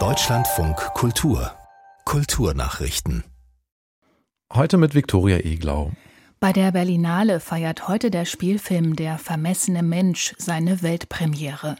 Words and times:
Deutschlandfunk 0.00 0.76
Kultur 0.94 1.52
Kulturnachrichten 2.04 3.22
Heute 4.52 4.78
mit 4.78 4.96
Viktoria 4.96 5.36
Eglau. 5.36 5.92
Bei 6.40 6.52
der 6.52 6.72
Berlinale 6.72 7.38
feiert 7.38 7.86
heute 7.86 8.10
der 8.10 8.24
Spielfilm 8.24 8.96
Der 8.96 9.16
vermessene 9.18 9.84
Mensch 9.84 10.34
seine 10.38 10.82
Weltpremiere. 10.82 11.76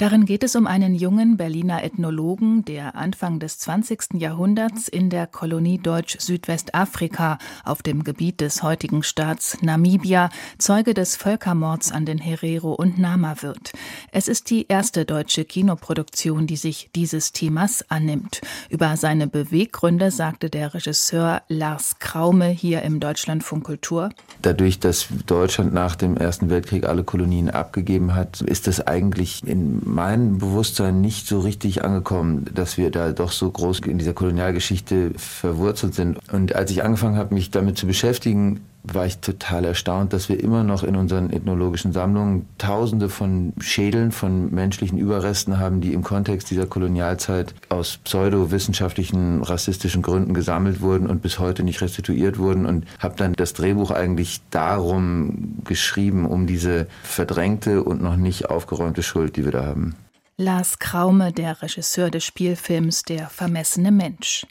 Darin 0.00 0.24
geht 0.24 0.44
es 0.44 0.56
um 0.56 0.66
einen 0.66 0.94
jungen 0.94 1.36
Berliner 1.36 1.84
Ethnologen, 1.84 2.64
der 2.64 2.96
Anfang 2.96 3.38
des 3.38 3.58
20. 3.58 4.14
Jahrhunderts 4.14 4.88
in 4.88 5.10
der 5.10 5.26
Kolonie 5.26 5.76
Deutsch-Südwestafrika 5.76 7.36
auf 7.66 7.82
dem 7.82 8.02
Gebiet 8.02 8.40
des 8.40 8.62
heutigen 8.62 9.02
Staats 9.02 9.58
Namibia 9.60 10.30
Zeuge 10.56 10.94
des 10.94 11.16
Völkermords 11.16 11.92
an 11.92 12.06
den 12.06 12.16
Herero 12.16 12.72
und 12.72 12.98
Nama 12.98 13.42
wird. 13.42 13.72
Es 14.10 14.26
ist 14.26 14.48
die 14.48 14.68
erste 14.68 15.04
deutsche 15.04 15.44
Kinoproduktion, 15.44 16.46
die 16.46 16.56
sich 16.56 16.88
dieses 16.94 17.32
Themas 17.32 17.84
annimmt. 17.90 18.40
Über 18.70 18.96
seine 18.96 19.26
Beweggründe 19.26 20.10
sagte 20.10 20.48
der 20.48 20.72
Regisseur 20.72 21.42
Lars 21.48 21.98
Kraume 21.98 22.46
hier 22.46 22.80
im 22.84 23.00
Deutschlandfunk 23.00 23.64
Kultur. 23.64 24.08
Dadurch, 24.40 24.80
dass 24.80 25.08
Deutschland 25.26 25.74
nach 25.74 25.94
dem 25.94 26.16
Ersten 26.16 26.48
Weltkrieg 26.48 26.86
alle 26.86 27.04
Kolonien 27.04 27.50
abgegeben 27.50 28.14
hat, 28.14 28.40
ist 28.40 28.66
das 28.66 28.86
eigentlich 28.86 29.46
in 29.46 29.89
mein 29.90 30.38
Bewusstsein 30.38 31.00
nicht 31.00 31.26
so 31.26 31.40
richtig 31.40 31.84
angekommen, 31.84 32.46
dass 32.54 32.78
wir 32.78 32.90
da 32.90 33.12
doch 33.12 33.32
so 33.32 33.50
groß 33.50 33.80
in 33.80 33.98
dieser 33.98 34.12
Kolonialgeschichte 34.12 35.12
verwurzelt 35.16 35.94
sind. 35.94 36.18
Und 36.32 36.54
als 36.54 36.70
ich 36.70 36.84
angefangen 36.84 37.16
habe, 37.16 37.34
mich 37.34 37.50
damit 37.50 37.76
zu 37.76 37.86
beschäftigen, 37.86 38.60
war 38.82 39.06
ich 39.06 39.18
total 39.18 39.64
erstaunt, 39.64 40.12
dass 40.12 40.28
wir 40.28 40.40
immer 40.40 40.64
noch 40.64 40.82
in 40.82 40.96
unseren 40.96 41.30
ethnologischen 41.30 41.92
Sammlungen 41.92 42.48
Tausende 42.58 43.08
von 43.08 43.52
Schädeln 43.60 44.12
von 44.12 44.52
menschlichen 44.52 44.98
Überresten 44.98 45.58
haben, 45.58 45.80
die 45.80 45.92
im 45.92 46.02
Kontext 46.02 46.50
dieser 46.50 46.66
Kolonialzeit 46.66 47.54
aus 47.68 47.98
pseudowissenschaftlichen, 47.98 49.42
rassistischen 49.42 50.02
Gründen 50.02 50.34
gesammelt 50.34 50.80
wurden 50.80 51.06
und 51.08 51.22
bis 51.22 51.38
heute 51.38 51.62
nicht 51.62 51.80
restituiert 51.80 52.38
wurden. 52.38 52.66
Und 52.66 52.86
habe 52.98 53.16
dann 53.16 53.34
das 53.34 53.52
Drehbuch 53.52 53.90
eigentlich 53.90 54.40
darum 54.50 55.58
geschrieben, 55.64 56.26
um 56.26 56.46
diese 56.46 56.86
verdrängte 57.02 57.82
und 57.82 58.02
noch 58.02 58.16
nicht 58.16 58.50
aufgeräumte 58.50 59.02
Schuld, 59.02 59.36
die 59.36 59.44
wir 59.44 59.52
da 59.52 59.66
haben. 59.66 59.94
Lars 60.36 60.78
Kraume, 60.78 61.32
der 61.32 61.60
Regisseur 61.60 62.10
des 62.10 62.24
Spielfilms 62.24 63.02
Der 63.02 63.28
vermessene 63.28 63.92
Mensch. 63.92 64.46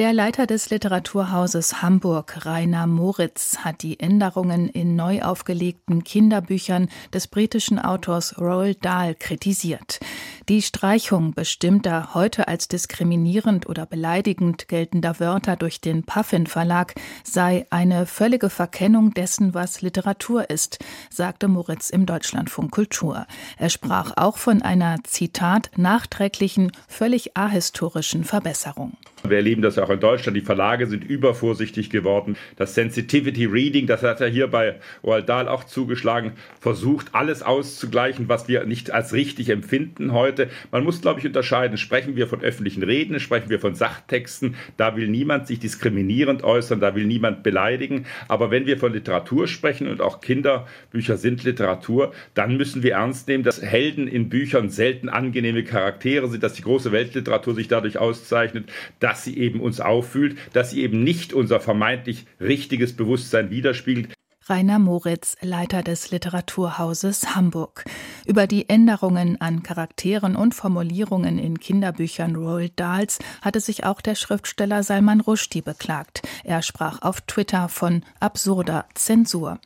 Der 0.00 0.14
Leiter 0.14 0.46
des 0.46 0.70
Literaturhauses 0.70 1.82
Hamburg, 1.82 2.46
Rainer 2.46 2.86
Moritz, 2.86 3.58
hat 3.58 3.82
die 3.82 4.00
Änderungen 4.00 4.70
in 4.70 4.96
neu 4.96 5.20
aufgelegten 5.20 6.04
Kinderbüchern 6.04 6.88
des 7.12 7.26
britischen 7.26 7.78
Autors 7.78 8.38
Roald 8.40 8.82
Dahl 8.82 9.14
kritisiert. 9.14 10.00
Die 10.48 10.62
Streichung 10.62 11.34
bestimmter 11.34 12.14
heute 12.14 12.48
als 12.48 12.66
diskriminierend 12.66 13.68
oder 13.68 13.84
beleidigend 13.84 14.68
geltender 14.68 15.20
Wörter 15.20 15.56
durch 15.56 15.82
den 15.82 16.04
Puffin 16.04 16.46
Verlag 16.46 16.94
sei 17.22 17.66
eine 17.68 18.06
völlige 18.06 18.48
Verkennung 18.48 19.12
dessen, 19.12 19.52
was 19.52 19.82
Literatur 19.82 20.48
ist, 20.48 20.78
sagte 21.10 21.46
Moritz 21.46 21.90
im 21.90 22.06
Deutschlandfunk 22.06 22.70
Kultur. 22.70 23.26
Er 23.58 23.68
sprach 23.68 24.16
auch 24.16 24.38
von 24.38 24.62
einer 24.62 25.04
Zitat 25.04 25.70
nachträglichen, 25.76 26.72
völlig 26.88 27.36
ahistorischen 27.36 28.24
Verbesserung. 28.24 28.96
Wir 29.28 29.36
erleben 29.36 29.62
das 29.62 29.78
auch 29.78 29.90
in 29.90 30.00
Deutschland. 30.00 30.36
Die 30.36 30.42
Verlage 30.42 30.86
sind 30.86 31.04
übervorsichtig 31.04 31.90
geworden. 31.90 32.36
Das 32.56 32.74
Sensitivity 32.74 33.44
Reading, 33.44 33.86
das 33.86 34.02
hat 34.02 34.20
er 34.20 34.28
hier 34.28 34.48
bei 34.48 34.76
Roald 35.04 35.28
Dahl 35.28 35.48
auch 35.48 35.64
zugeschlagen, 35.64 36.32
versucht 36.60 37.14
alles 37.14 37.42
auszugleichen, 37.42 38.28
was 38.28 38.48
wir 38.48 38.64
nicht 38.64 38.90
als 38.90 39.12
richtig 39.12 39.50
empfinden 39.50 40.12
heute. 40.12 40.48
Man 40.70 40.84
muss, 40.84 41.02
glaube 41.02 41.20
ich, 41.20 41.26
unterscheiden. 41.26 41.76
Sprechen 41.76 42.16
wir 42.16 42.26
von 42.28 42.40
öffentlichen 42.40 42.82
Reden, 42.82 43.20
sprechen 43.20 43.50
wir 43.50 43.60
von 43.60 43.74
Sachtexten. 43.74 44.54
Da 44.76 44.96
will 44.96 45.08
niemand 45.08 45.46
sich 45.46 45.58
diskriminierend 45.58 46.42
äußern, 46.42 46.80
da 46.80 46.94
will 46.94 47.06
niemand 47.06 47.42
beleidigen. 47.42 48.06
Aber 48.28 48.50
wenn 48.50 48.66
wir 48.66 48.78
von 48.78 48.92
Literatur 48.92 49.46
sprechen 49.48 49.86
und 49.86 50.00
auch 50.00 50.20
Kinderbücher 50.20 51.16
sind 51.16 51.44
Literatur, 51.44 52.12
dann 52.34 52.56
müssen 52.56 52.82
wir 52.82 52.94
ernst 52.94 53.28
nehmen, 53.28 53.44
dass 53.44 53.60
Helden 53.60 54.08
in 54.08 54.28
Büchern 54.28 54.70
selten 54.70 55.08
angenehme 55.08 55.64
Charaktere 55.64 56.28
sind, 56.28 56.42
dass 56.42 56.54
die 56.54 56.62
große 56.62 56.92
Weltliteratur 56.92 57.54
sich 57.54 57.68
dadurch 57.68 57.98
auszeichnet, 57.98 58.70
dass 59.10 59.24
sie 59.24 59.36
eben 59.38 59.60
uns 59.60 59.80
auffühlt, 59.80 60.38
dass 60.52 60.70
sie 60.70 60.82
eben 60.82 61.02
nicht 61.02 61.32
unser 61.32 61.58
vermeintlich 61.58 62.26
richtiges 62.40 62.94
Bewusstsein 62.94 63.50
widerspiegelt. 63.50 64.14
Rainer 64.48 64.78
Moritz, 64.78 65.36
Leiter 65.40 65.82
des 65.82 66.12
Literaturhauses 66.12 67.34
Hamburg. 67.34 67.84
Über 68.24 68.46
die 68.46 68.68
Änderungen 68.68 69.40
an 69.40 69.64
Charakteren 69.64 70.36
und 70.36 70.54
Formulierungen 70.54 71.40
in 71.40 71.58
Kinderbüchern 71.58 72.36
Roald 72.36 72.78
Dahls 72.78 73.18
hatte 73.42 73.58
sich 73.58 73.82
auch 73.82 74.00
der 74.00 74.14
Schriftsteller 74.14 74.84
Salman 74.84 75.20
Rushdie 75.20 75.62
beklagt. 75.62 76.22
Er 76.44 76.62
sprach 76.62 77.02
auf 77.02 77.20
Twitter 77.22 77.68
von 77.68 78.04
absurder 78.20 78.86
Zensur. 78.94 79.58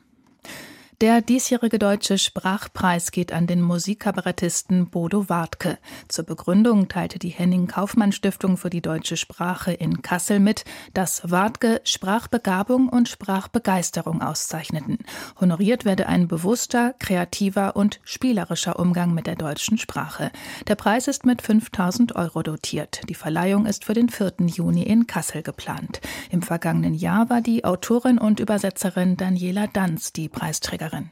Der 1.01 1.21
diesjährige 1.21 1.77
deutsche 1.77 2.17
Sprachpreis 2.17 3.11
geht 3.11 3.33
an 3.33 3.47
den 3.47 3.61
Musikkabarettisten 3.61 4.89
Bodo 4.89 5.27
Wartke. 5.27 5.77
Zur 6.07 6.23
Begründung 6.23 6.87
teilte 6.87 7.19
die 7.19 7.29
Henning 7.29 7.67
Kaufmann 7.67 8.13
Stiftung 8.13 8.55
für 8.55 8.69
die 8.69 8.81
deutsche 8.81 9.17
Sprache 9.17 9.73
in 9.73 10.01
Kassel 10.01 10.39
mit, 10.39 10.63
dass 10.93 11.29
Wartke 11.29 11.81
Sprachbegabung 11.83 12.87
und 12.87 13.09
Sprachbegeisterung 13.09 14.21
auszeichneten. 14.21 14.99
Honoriert 15.37 15.83
werde 15.83 16.07
ein 16.07 16.29
bewusster, 16.29 16.95
kreativer 16.97 17.75
und 17.75 17.99
spielerischer 18.05 18.79
Umgang 18.79 19.13
mit 19.13 19.27
der 19.27 19.35
deutschen 19.35 19.77
Sprache. 19.77 20.31
Der 20.69 20.75
Preis 20.75 21.09
ist 21.09 21.25
mit 21.25 21.41
5000 21.41 22.15
Euro 22.15 22.41
dotiert. 22.41 23.01
Die 23.09 23.15
Verleihung 23.15 23.65
ist 23.65 23.83
für 23.83 23.93
den 23.93 24.07
4. 24.07 24.35
Juni 24.45 24.83
in 24.83 25.07
Kassel 25.07 25.43
geplant. 25.43 25.99
Im 26.31 26.41
vergangenen 26.41 26.93
Jahr 26.93 27.29
war 27.29 27.41
die 27.41 27.65
Autorin 27.65 28.17
und 28.17 28.39
Übersetzerin 28.39 29.17
Daniela 29.17 29.67
Danz 29.67 30.13
die 30.13 30.29
Preisträgerin. 30.29 30.84
Sängerin. 30.89 31.09